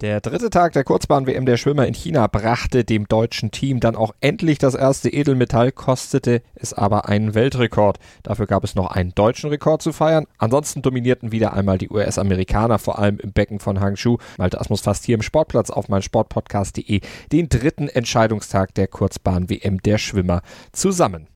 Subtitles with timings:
[0.00, 4.14] Der dritte Tag der Kurzbahn-WM der Schwimmer in China brachte dem deutschen Team dann auch
[4.20, 7.98] endlich das erste Edelmetall, kostete es aber einen Weltrekord.
[8.22, 10.26] Dafür gab es noch einen deutschen Rekord zu feiern.
[10.38, 14.18] Ansonsten dominierten wieder einmal die US-Amerikaner, vor allem im Becken von Hangzhou.
[14.36, 17.00] Malte Asmus fast hier im Sportplatz auf meinsportpodcast.de
[17.32, 21.26] den dritten Entscheidungstag der Kurzbahn-WM der Schwimmer zusammen.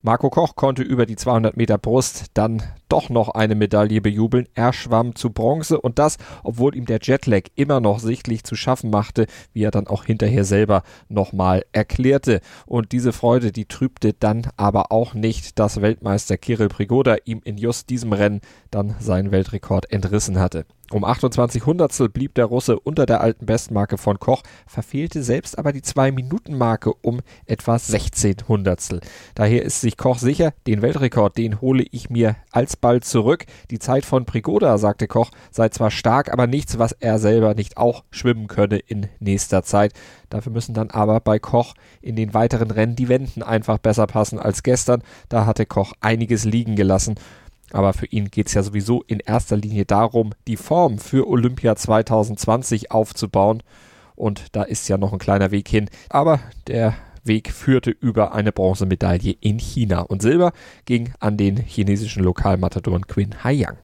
[0.00, 4.48] Marco Koch konnte über die 200 Meter Brust dann doch noch eine Medaille bejubeln.
[4.54, 8.90] Er schwamm zu Bronze und das, obwohl ihm der Jetlag immer noch sichtlich zu schaffen
[8.90, 12.40] machte, wie er dann auch hinterher selber nochmal erklärte.
[12.66, 17.58] Und diese Freude, die trübte dann aber auch nicht, dass Weltmeister Kirill Prigoda ihm in
[17.58, 20.64] just diesem Rennen dann seinen Weltrekord entrissen hatte.
[20.90, 25.72] Um 28 Hundertstel blieb der Russe unter der alten Bestmarke von Koch, verfehlte selbst aber
[25.72, 29.00] die 2-Minuten-Marke um etwa 16 Hundertstel.
[29.34, 32.36] Daher ist sich Koch sicher, den Weltrekord, den hole ich mir
[32.78, 33.44] alsbald zurück.
[33.70, 37.76] Die Zeit von Prigoda, sagte Koch, sei zwar stark, aber nichts, was er selber nicht
[37.76, 39.92] auch schwimmen könne in nächster Zeit.
[40.30, 44.38] Dafür müssen dann aber bei Koch in den weiteren Rennen die Wenden einfach besser passen
[44.38, 45.02] als gestern.
[45.28, 47.16] Da hatte Koch einiges liegen gelassen.
[47.72, 51.76] Aber für ihn geht es ja sowieso in erster Linie darum, die Form für Olympia
[51.76, 53.62] 2020 aufzubauen.
[54.14, 55.90] Und da ist ja noch ein kleiner Weg hin.
[56.08, 56.94] Aber der
[57.28, 60.00] Weg führte über eine Bronzemedaille in China.
[60.00, 60.52] Und Silber
[60.84, 63.78] ging an den chinesischen Lokalmatadoren Quinn Haiyang.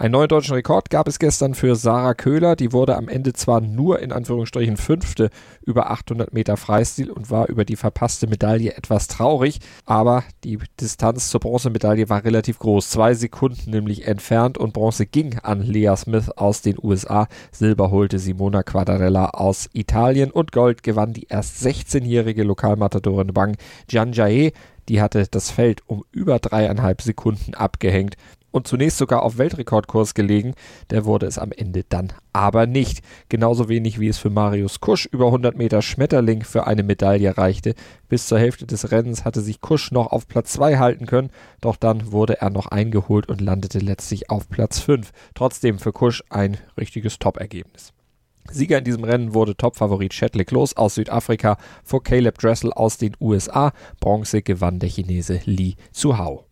[0.00, 2.54] Einen neuen deutschen Rekord gab es gestern für Sarah Köhler.
[2.54, 5.28] Die wurde am Ende zwar nur in Anführungsstrichen Fünfte
[5.66, 11.30] über 800 Meter Freistil und war über die verpasste Medaille etwas traurig, aber die Distanz
[11.30, 12.90] zur Bronzemedaille war relativ groß.
[12.90, 17.26] Zwei Sekunden nämlich entfernt und Bronze ging an Lea Smith aus den USA.
[17.50, 23.56] Silber holte Simona Quadarella aus Italien und Gold gewann die erst 16-jährige Lokalmatadorin Bang
[23.90, 24.52] Jianjae.
[24.88, 28.16] Die hatte das Feld um über dreieinhalb Sekunden abgehängt
[28.50, 30.54] und zunächst sogar auf Weltrekordkurs gelegen.
[30.90, 33.02] Der wurde es am Ende dann aber nicht.
[33.28, 37.74] Genauso wenig wie es für Marius Kusch über 100 Meter Schmetterling für eine Medaille reichte.
[38.08, 41.30] Bis zur Hälfte des Rennens hatte sich Kusch noch auf Platz 2 halten können,
[41.60, 45.10] doch dann wurde er noch eingeholt und landete letztlich auf Platz 5.
[45.34, 47.92] Trotzdem für Kusch ein richtiges Top-Ergebnis.
[48.50, 53.12] Sieger in diesem Rennen wurde Topfavorit Chadwick Los aus Südafrika vor Caleb Dressel aus den
[53.20, 53.72] USA.
[54.00, 56.47] Bronze gewann der Chinese Li Zuhao.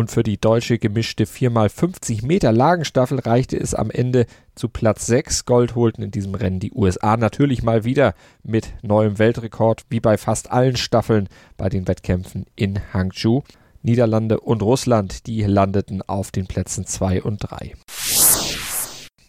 [0.00, 4.24] Und für die deutsche gemischte 4x50 Meter Lagenstaffel reichte es am Ende
[4.54, 5.44] zu Platz 6.
[5.44, 10.16] Gold holten in diesem Rennen die USA natürlich mal wieder mit neuem Weltrekord, wie bei
[10.16, 11.28] fast allen Staffeln
[11.58, 13.42] bei den Wettkämpfen in Hangzhou.
[13.82, 17.74] Niederlande und Russland, die landeten auf den Plätzen 2 und 3.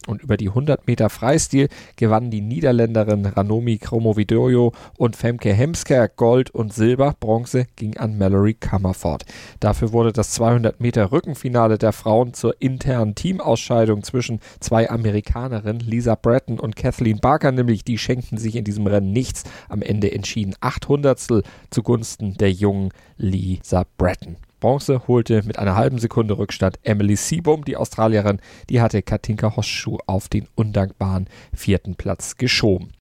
[0.07, 6.49] Und über die 100 Meter Freistil gewannen die Niederländerin Ranomi Kromovidojo und Femke Hemsker Gold
[6.49, 7.15] und Silber.
[7.19, 9.25] Bronze ging an Mallory Kammerford.
[9.59, 16.15] Dafür wurde das 200 Meter Rückenfinale der Frauen zur internen Teamausscheidung zwischen zwei Amerikanerinnen, Lisa
[16.15, 19.43] Bratton und Kathleen Barker, nämlich die schenkten sich in diesem Rennen nichts.
[19.69, 24.37] Am Ende entschieden 800 zugunsten der jungen Lisa Bratton.
[24.61, 28.39] Bronze holte mit einer halben Sekunde Rückstand Emily Seabohm, die Australierin.
[28.69, 32.93] Die hatte Katinka Hosschuh auf den undankbaren vierten Platz geschoben.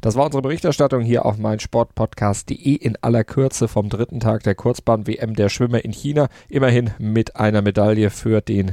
[0.00, 5.34] Das war unsere Berichterstattung hier auf meinsportpodcast.de in aller Kürze vom dritten Tag der Kurzbahn-WM
[5.34, 6.28] der Schwimmer in China.
[6.48, 8.72] Immerhin mit einer Medaille für den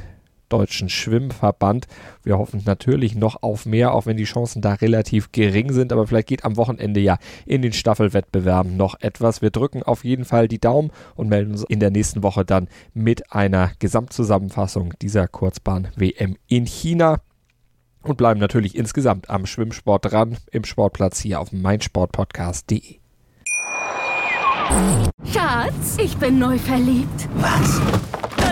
[0.50, 1.88] Deutschen Schwimmverband.
[2.24, 5.92] Wir hoffen natürlich noch auf mehr, auch wenn die Chancen da relativ gering sind.
[5.92, 9.42] Aber vielleicht geht am Wochenende ja in den Staffelwettbewerben noch etwas.
[9.42, 12.68] Wir drücken auf jeden Fall die Daumen und melden uns in der nächsten Woche dann
[12.94, 17.22] mit einer Gesamtzusammenfassung dieser Kurzbahn-WM in China
[18.02, 23.00] und bleiben natürlich insgesamt am Schwimmsport dran im Sportplatz hier auf meinsportpodcast.de.
[25.32, 27.30] Schatz, ich bin neu verliebt.
[27.36, 27.82] Was?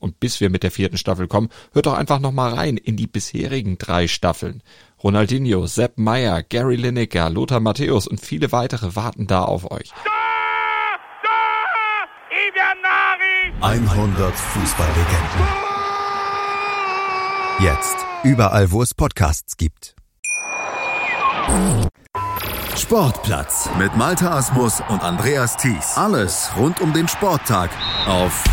[0.00, 3.06] Und bis wir mit der vierten Staffel kommen, hört doch einfach nochmal rein in die
[3.06, 4.62] bisherigen drei Staffeln.
[5.02, 9.92] Ronaldinho, Sepp Meyer, Gary Lineker, Lothar Matthäus und viele weitere warten da auf euch.
[13.60, 15.70] 100 Fußballlegenden.
[17.60, 19.94] Jetzt überall, wo es Podcasts gibt.
[22.76, 25.96] Sportplatz mit Malta Asmus und Andreas Thies.
[25.96, 27.70] Alles rund um den Sporttag
[28.06, 28.44] auf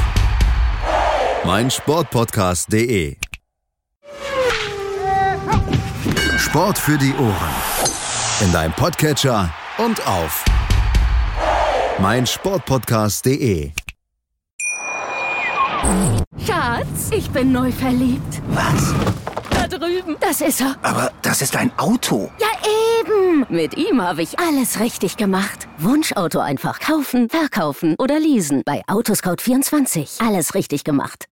[1.47, 3.15] meinsportpodcast.de.
[6.37, 7.55] Sport für die Ohren.
[8.41, 10.43] In deinem Podcatcher und auf
[11.99, 13.71] meinsportpodcast.de.
[16.45, 18.41] Schatz, ich bin neu verliebt.
[18.49, 18.93] Was?
[19.49, 20.17] Da drüben.
[20.19, 20.75] Das ist er.
[20.81, 22.29] Aber das ist ein Auto.
[22.39, 22.47] Ja,
[22.99, 23.45] eben.
[23.47, 25.69] Mit ihm habe ich alles richtig gemacht.
[25.77, 28.63] Wunschauto einfach kaufen, verkaufen oder leasen.
[28.65, 30.25] Bei Autoscout24.
[30.27, 31.23] Alles richtig gemacht.